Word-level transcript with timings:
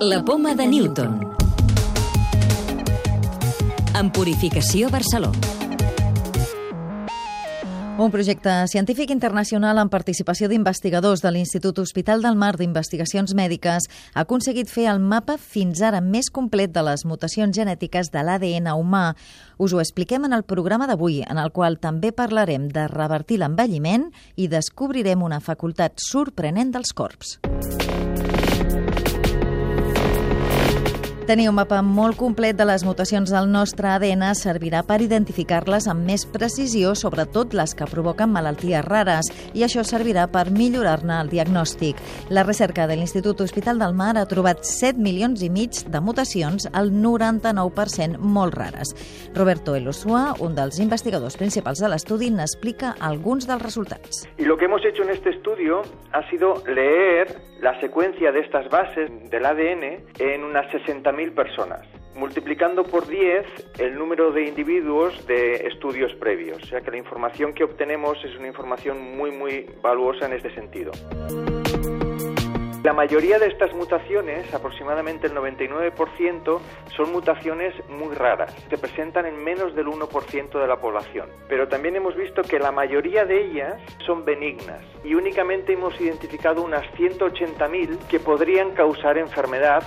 La 0.00 0.22
poma 0.22 0.54
de 0.54 0.66
Newton. 0.66 1.20
En 3.98 4.10
Purificació 4.12 4.90
Barceló. 4.90 5.30
Un 7.96 8.10
projecte 8.12 8.52
científic 8.68 9.08
internacional 9.14 9.80
amb 9.80 9.88
participació 9.90 10.50
d'investigadors 10.52 11.22
de 11.24 11.32
l'Institut 11.32 11.78
Hospital 11.80 12.20
del 12.20 12.36
Mar 12.36 12.58
d'Investigacions 12.60 13.32
Mèdiques 13.32 13.88
ha 14.12 14.26
aconseguit 14.26 14.68
fer 14.68 14.84
el 14.92 15.00
mapa 15.00 15.38
fins 15.40 15.80
ara 15.80 16.02
més 16.04 16.28
complet 16.28 16.76
de 16.76 16.84
les 16.84 17.06
mutacions 17.08 17.56
genètiques 17.56 18.12
de 18.12 18.20
l'ADN 18.20 18.68
humà. 18.76 19.14
Us 19.56 19.72
ho 19.72 19.80
expliquem 19.80 20.28
en 20.28 20.36
el 20.36 20.44
programa 20.44 20.84
d'avui, 20.90 21.22
en 21.24 21.40
el 21.40 21.54
qual 21.56 21.80
també 21.80 22.12
parlarem 22.12 22.68
de 22.68 22.84
revertir 22.92 23.40
l'envelliment 23.40 24.10
i 24.36 24.52
descobrirem 24.52 25.24
una 25.24 25.40
facultat 25.40 25.96
sorprenent 26.04 26.76
dels 26.76 26.92
corps. 26.92 27.38
Tenir 31.26 31.48
un 31.50 31.56
mapa 31.58 31.80
molt 31.82 32.14
complet 32.14 32.54
de 32.54 32.62
les 32.68 32.84
mutacions 32.86 33.32
del 33.34 33.48
nostre 33.50 33.88
ADN 33.90 34.28
servirà 34.38 34.84
per 34.86 35.00
identificar-les 35.02 35.88
amb 35.90 36.06
més 36.06 36.22
precisió, 36.30 36.92
sobretot 36.94 37.56
les 37.58 37.72
que 37.74 37.88
provoquen 37.90 38.30
malalties 38.30 38.84
rares, 38.86 39.32
i 39.50 39.64
això 39.66 39.82
servirà 39.82 40.28
per 40.30 40.44
millorar-ne 40.54 41.16
el 41.18 41.32
diagnòstic. 41.32 41.98
La 42.30 42.44
recerca 42.46 42.86
de 42.86 42.94
l'Institut 42.94 43.42
Hospital 43.42 43.82
del 43.82 43.96
Mar 43.98 44.12
ha 44.14 44.22
trobat 44.30 44.62
7 44.62 45.02
milions 45.02 45.42
i 45.42 45.50
mig 45.50 45.80
de 45.90 45.98
mutacions, 45.98 46.68
el 46.70 46.92
99% 46.94 48.22
molt 48.22 48.54
rares. 48.54 48.94
Roberto 49.34 49.74
Elosua, 49.74 50.36
un 50.38 50.54
dels 50.54 50.78
investigadors 50.78 51.34
principals 51.42 51.82
de 51.82 51.90
l'estudi, 51.90 52.30
n'explica 52.30 52.94
alguns 53.00 53.50
dels 53.50 53.66
resultats. 53.66 54.28
Y 54.38 54.44
lo 54.44 54.56
que 54.56 54.66
hemos 54.66 54.86
hecho 54.86 55.02
en 55.02 55.10
este 55.10 55.30
estudio 55.30 55.82
ha 56.12 56.22
sido 56.30 56.62
leer 56.68 57.34
la 57.60 57.80
secuencia 57.80 58.32
de 58.32 58.40
estas 58.40 58.68
bases 58.68 59.10
del 59.30 59.44
ADN 59.44 60.04
en 60.18 60.44
unas 60.44 60.70
60.000 61.16 61.34
personas, 61.34 61.86
multiplicando 62.14 62.84
por 62.84 63.06
10 63.06 63.46
el 63.78 63.98
número 63.98 64.32
de 64.32 64.46
individuos 64.46 65.26
de 65.26 65.66
estudios 65.66 66.12
previos. 66.14 66.62
O 66.62 66.66
sea 66.66 66.80
que 66.80 66.90
la 66.90 66.98
información 66.98 67.54
que 67.54 67.64
obtenemos 67.64 68.18
es 68.24 68.36
una 68.36 68.48
información 68.48 69.16
muy, 69.16 69.30
muy 69.30 69.66
valuosa 69.82 70.26
en 70.26 70.34
este 70.34 70.54
sentido. 70.54 70.92
La 72.86 72.92
mayoría 72.92 73.40
de 73.40 73.48
estas 73.48 73.74
mutaciones, 73.74 74.54
aproximadamente 74.54 75.26
el 75.26 75.34
99%, 75.34 76.60
son 76.96 77.10
mutaciones 77.10 77.74
muy 77.88 78.14
raras. 78.14 78.54
Se 78.70 78.78
presentan 78.78 79.26
en 79.26 79.42
menos 79.42 79.74
del 79.74 79.86
1% 79.86 80.60
de 80.60 80.66
la 80.68 80.76
población. 80.76 81.28
Pero 81.48 81.66
también 81.66 81.96
hemos 81.96 82.14
visto 82.14 82.42
que 82.42 82.60
la 82.60 82.70
mayoría 82.70 83.24
de 83.24 83.44
ellas 83.44 83.82
son 84.06 84.24
benignas 84.24 84.82
y 85.02 85.14
únicamente 85.14 85.72
hemos 85.72 86.00
identificado 86.00 86.62
unas 86.62 86.84
180.000 86.92 87.98
que 88.06 88.20
podrían 88.20 88.70
causar 88.70 89.18
enfermedad. 89.18 89.82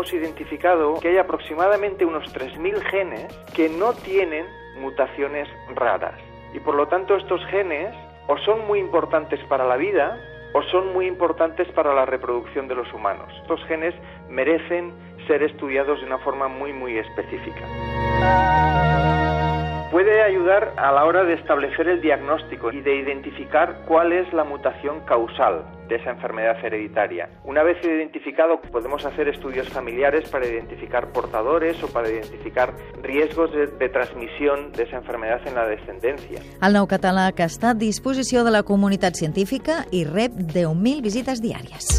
Hemos 0.00 0.14
identificado 0.14 0.98
que 0.98 1.08
hay 1.08 1.18
aproximadamente 1.18 2.06
unos 2.06 2.24
3.000 2.32 2.80
genes 2.84 3.26
que 3.54 3.68
no 3.68 3.92
tienen 3.92 4.46
mutaciones 4.80 5.46
raras. 5.74 6.18
Y 6.54 6.60
por 6.60 6.74
lo 6.74 6.88
tanto 6.88 7.16
estos 7.16 7.44
genes 7.48 7.94
o 8.26 8.38
son 8.38 8.66
muy 8.66 8.78
importantes 8.78 9.38
para 9.50 9.66
la 9.66 9.76
vida 9.76 10.18
o 10.54 10.62
son 10.62 10.94
muy 10.94 11.06
importantes 11.06 11.68
para 11.72 11.92
la 11.92 12.06
reproducción 12.06 12.66
de 12.66 12.76
los 12.76 12.90
humanos. 12.94 13.30
Estos 13.42 13.62
genes 13.66 13.94
merecen 14.30 14.94
ser 15.26 15.42
estudiados 15.42 16.00
de 16.00 16.06
una 16.06 16.16
forma 16.20 16.48
muy 16.48 16.72
muy 16.72 16.96
específica. 16.96 18.69
Puede 19.90 20.22
ayudar 20.22 20.72
a 20.76 20.92
la 20.92 21.04
hora 21.04 21.24
de 21.24 21.34
establecer 21.34 21.88
el 21.88 22.00
diagnóstico 22.00 22.70
y 22.70 22.80
de 22.80 22.94
identificar 22.94 23.82
cuál 23.88 24.12
es 24.12 24.32
la 24.32 24.44
mutación 24.44 25.00
causal 25.00 25.64
de 25.88 25.96
esa 25.96 26.10
enfermedad 26.10 26.64
hereditaria. 26.64 27.28
Una 27.42 27.64
vez 27.64 27.84
identificado, 27.84 28.60
podemos 28.60 29.04
hacer 29.04 29.26
estudios 29.26 29.68
familiares 29.68 30.30
para 30.30 30.46
identificar 30.46 31.08
portadores 31.08 31.82
o 31.82 31.88
para 31.88 32.08
identificar 32.08 32.72
riesgos 33.02 33.50
de, 33.52 33.66
de 33.66 33.88
de 33.88 34.82
esa 34.84 34.96
enfermedad 34.96 35.40
en 35.44 35.54
la 35.56 35.66
descendencia. 35.66 36.38
El 36.62 36.78
nou 36.78 36.86
català 36.86 37.32
que 37.34 37.42
està 37.42 37.74
a 37.74 37.74
disposició 37.74 38.44
de 38.46 38.54
la 38.54 38.62
comunitat 38.62 39.18
científica 39.18 39.82
i 39.90 40.04
rep 40.06 40.38
10.000 40.38 41.02
visites 41.02 41.42
diàries. 41.42 41.98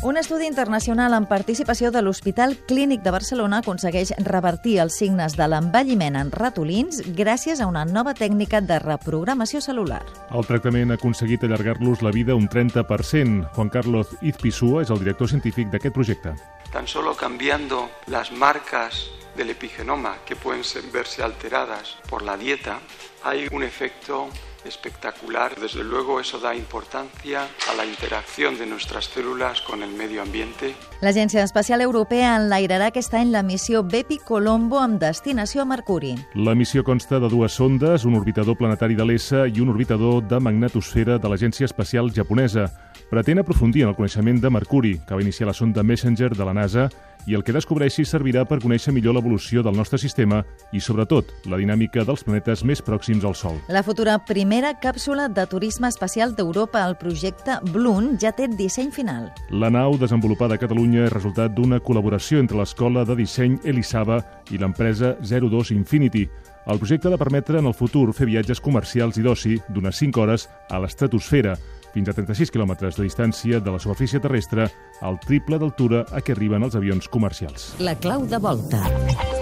Un 0.00 0.14
estudi 0.14 0.46
internacional 0.46 1.10
amb 1.16 1.26
participació 1.26 1.88
de 1.90 1.98
l'Hospital 2.06 2.52
Clínic 2.70 3.00
de 3.02 3.10
Barcelona 3.10 3.58
aconsegueix 3.64 4.12
revertir 4.28 4.76
els 4.78 4.94
signes 5.00 5.34
de 5.34 5.48
l'envelliment 5.50 6.14
en 6.20 6.30
ratolins 6.30 7.00
gràcies 7.18 7.58
a 7.58 7.66
una 7.66 7.82
nova 7.84 8.14
tècnica 8.14 8.60
de 8.62 8.78
reprogramació 8.78 9.58
celular. 9.60 10.04
El 10.30 10.46
tractament 10.46 10.94
ha 10.94 11.00
aconseguit 11.00 11.42
allargar-los 11.42 12.04
la 12.06 12.14
vida 12.14 12.38
un 12.38 12.46
30%. 12.46 13.50
Juan 13.56 13.74
Carlos 13.74 14.14
Izpisua 14.22 14.86
és 14.86 14.94
el 14.94 15.02
director 15.02 15.34
científic 15.34 15.74
d'aquest 15.74 15.98
projecte. 15.98 16.36
Tan 16.72 16.86
solo 16.86 17.14
cambiando 17.14 17.90
las 18.06 18.30
marcas 18.32 19.08
del 19.36 19.50
epigenoma 19.50 20.16
que 20.26 20.36
pueden 20.36 20.64
ser- 20.64 20.82
verse 20.92 21.22
alteradas 21.22 21.96
por 22.10 22.22
la 22.22 22.36
dieta, 22.36 22.80
hay 23.24 23.48
un 23.52 23.62
efecto 23.62 24.28
espectacular. 24.64 25.54
Desde 25.58 25.82
luego 25.84 26.20
eso 26.20 26.38
da 26.40 26.54
importancia 26.54 27.46
a 27.70 27.74
la 27.74 27.86
interacción 27.86 28.58
de 28.58 28.66
nuestras 28.66 29.06
células 29.06 29.62
con 29.62 29.82
el 29.82 29.90
medio 29.90 30.20
ambiente. 30.20 30.74
L'Agència 31.00 31.42
Espacial 31.44 31.80
Europea 31.80 32.34
enlairarà 32.36 32.88
aquest 32.90 33.14
any 33.14 33.30
la 33.30 33.42
missió 33.42 33.84
Bepi 33.84 34.18
Colombo 34.18 34.80
amb 34.82 34.98
destinació 35.00 35.62
a 35.62 35.64
Mercuri. 35.64 36.16
La 36.34 36.54
missió 36.58 36.82
consta 36.84 37.20
de 37.20 37.28
dues 37.30 37.52
sondes, 37.54 38.04
un 38.04 38.16
orbitador 38.18 38.58
planetari 38.58 38.94
de 38.98 39.06
l'ESA 39.06 39.46
i 39.46 39.60
un 39.62 39.70
orbitador 39.70 40.26
de 40.26 40.40
magnetosfera 40.40 41.18
de 41.18 41.28
l'Agència 41.30 41.64
Espacial 41.64 42.10
Japonesa. 42.12 42.66
Pretén 43.08 43.38
aprofundir 43.40 43.86
en 43.86 43.88
el 43.88 43.96
coneixement 43.96 44.40
de 44.40 44.50
Mercuri, 44.52 44.98
que 45.00 45.14
va 45.16 45.22
iniciar 45.22 45.46
la 45.48 45.54
sonda 45.56 45.82
Messenger 45.82 46.34
de 46.36 46.44
la 46.44 46.52
NASA, 46.52 46.90
i 47.26 47.34
el 47.36 47.42
que 47.44 47.54
descobreixi 47.56 48.04
servirà 48.04 48.44
per 48.48 48.58
conèixer 48.60 48.92
millor 48.92 49.16
l'evolució 49.16 49.62
del 49.64 49.76
nostre 49.76 49.98
sistema 50.00 50.42
i, 50.72 50.80
sobretot, 50.80 51.32
la 51.48 51.58
dinàmica 51.60 52.04
dels 52.04 52.24
planetes 52.24 52.64
més 52.68 52.82
pròxims 52.84 53.24
al 53.24 53.36
Sol. 53.36 53.56
La 53.72 53.82
futura 53.84 54.18
primera 54.28 54.74
càpsula 54.80 55.28
de 55.32 55.46
turisme 55.48 55.88
espacial 55.88 56.34
d'Europa, 56.36 56.84
el 56.84 56.98
projecte 57.00 57.56
Bloon, 57.72 58.14
ja 58.20 58.32
té 58.36 58.48
disseny 58.48 58.92
final. 58.92 59.30
La 59.50 59.72
nau, 59.72 59.96
desenvolupada 60.00 60.56
a 60.56 60.62
Catalunya, 60.62 61.06
és 61.06 61.16
resultat 61.16 61.56
d'una 61.56 61.80
col·laboració 61.80 62.44
entre 62.44 62.60
l'Escola 62.60 63.06
de 63.08 63.16
Disseny 63.16 63.58
Elisava 63.64 64.20
i 64.52 64.60
l'empresa 64.60 65.16
02 65.24 65.72
Infinity. 65.76 66.28
El 66.68 66.76
projecte 66.76 67.08
ha 67.08 67.14
de 67.14 67.20
permetre 67.20 67.58
en 67.58 67.66
el 67.68 67.76
futur 67.76 68.12
fer 68.12 68.28
viatges 68.28 68.60
comercials 68.60 69.16
i 69.16 69.24
d'oci 69.24 69.56
d'unes 69.72 69.96
5 69.96 70.20
hores 70.20 70.48
a 70.68 70.80
l'estratosfera, 70.82 71.56
fins 71.98 72.12
a 72.12 72.14
36 72.14 72.54
quilòmetres 72.54 72.98
de 72.98 73.06
distància 73.08 73.58
de 73.62 73.74
la 73.74 73.82
superfície 73.82 74.22
terrestre, 74.22 74.68
al 75.02 75.18
triple 75.24 75.58
d'altura 75.58 76.04
a 76.14 76.22
què 76.22 76.36
arriben 76.36 76.66
els 76.68 76.78
avions 76.78 77.10
comercials. 77.10 77.72
La 77.82 77.98
clau 77.98 78.26
de 78.28 78.42
volta. 78.42 79.37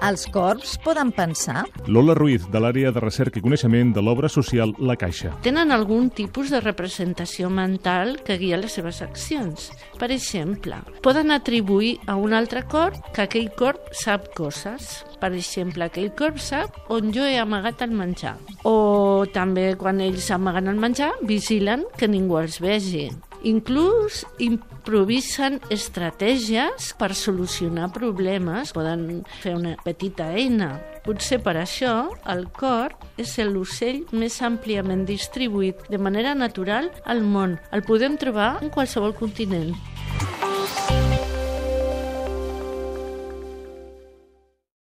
Els 0.00 0.22
corps 0.32 0.78
poden 0.80 1.10
pensar? 1.12 1.66
Lola 1.86 2.14
Ruiz, 2.16 2.46
de 2.48 2.60
l'àrea 2.62 2.88
de 2.94 3.02
recerca 3.02 3.36
i 3.38 3.42
coneixement 3.44 3.90
de 3.92 4.00
l'obra 4.00 4.30
social 4.32 4.72
La 4.78 4.96
Caixa. 4.96 5.34
tenen 5.44 5.70
algun 5.72 6.08
tipus 6.10 6.48
de 6.50 6.60
representació 6.60 7.50
mental 7.50 8.16
que 8.24 8.38
guia 8.40 8.56
les 8.56 8.72
seves 8.72 9.02
accions. 9.02 9.70
Per 9.98 10.10
exemple, 10.10 10.80
poden 11.02 11.30
atribuir 11.30 11.98
a 12.06 12.16
un 12.16 12.32
altre 12.32 12.62
corp 12.64 12.96
que 13.12 13.22
aquell 13.28 13.50
corp 13.52 13.92
sap 13.92 14.32
coses. 14.34 15.04
Per 15.20 15.34
exemple, 15.34 15.84
aquell 15.84 16.14
corp 16.16 16.38
sap 16.38 16.74
on 16.88 17.12
jo 17.12 17.22
he 17.22 17.36
amagat 17.38 17.82
el 17.82 17.92
menjar. 17.92 18.38
O 18.64 19.26
també 19.34 19.74
quan 19.76 20.00
ells 20.00 20.30
amaguen 20.30 20.68
el 20.68 20.80
menjar, 20.80 21.12
vigilen 21.22 21.84
que 21.98 22.08
ningú 22.08 22.40
els 22.40 22.58
vegi. 22.60 23.10
Inclús 23.44 24.24
improvisen 24.90 25.60
estratègies 25.70 26.88
per 26.98 27.12
solucionar 27.14 27.92
problemes. 27.94 28.72
Poden 28.74 29.22
fer 29.38 29.52
una 29.54 29.76
petita 29.84 30.32
eina. 30.34 30.80
Potser 31.06 31.38
per 31.44 31.54
això 31.60 32.10
el 32.26 32.48
cor 32.50 32.96
és 33.14 33.36
l'ocell 33.46 34.02
més 34.10 34.40
àmpliament 34.42 35.06
distribuït 35.06 35.86
de 35.94 36.02
manera 36.02 36.34
natural 36.34 36.90
al 37.06 37.22
món. 37.22 37.54
El 37.70 37.86
podem 37.86 38.18
trobar 38.18 38.56
en 38.64 38.74
qualsevol 38.74 39.14
continent. 39.14 39.76